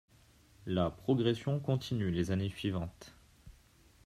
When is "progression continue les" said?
0.89-2.31